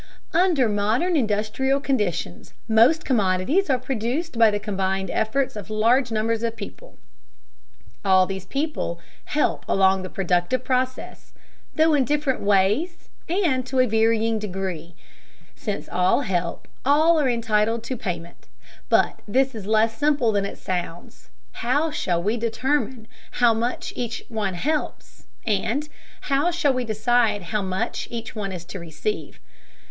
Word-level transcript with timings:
Under 0.33 0.67
modern 0.67 1.15
industrial 1.15 1.79
conditions 1.79 2.55
most 2.67 3.05
commodities 3.05 3.69
are 3.69 3.77
produced 3.77 4.35
by 4.35 4.49
the 4.49 4.57
combined 4.59 5.11
efforts 5.11 5.55
of 5.55 5.69
large 5.69 6.11
numbers 6.11 6.41
of 6.41 6.55
people. 6.55 6.97
All 8.03 8.25
these 8.25 8.47
people 8.47 8.99
help 9.25 9.63
along 9.69 10.01
the 10.01 10.09
productive 10.09 10.63
process, 10.63 11.33
though 11.75 11.93
in 11.93 12.03
different 12.03 12.41
ways 12.41 13.09
and 13.29 13.63
to 13.67 13.79
a 13.79 13.85
varying 13.85 14.39
degree. 14.39 14.95
Since 15.55 15.87
all 15.87 16.21
help, 16.21 16.67
all 16.83 17.19
are 17.19 17.29
entitled 17.29 17.83
to 17.83 17.95
payment. 17.95 18.47
But 18.89 19.19
this 19.27 19.53
is 19.53 19.67
less 19.67 19.95
simple 19.95 20.31
than 20.31 20.45
it 20.45 20.57
sounds. 20.57 21.29
How 21.51 21.91
shall 21.91 22.23
we 22.23 22.37
determine 22.37 23.07
how 23.33 23.53
much 23.53 23.93
each 23.95 24.25
one 24.29 24.55
helps, 24.55 25.27
and 25.45 25.87
how 26.21 26.49
shall 26.49 26.73
we 26.73 26.85
decide 26.85 27.43
how 27.53 27.61
much 27.61 28.07
each 28.09 28.35
one 28.35 28.51
is 28.51 28.65
to 28.65 28.79
receive? 28.79 29.39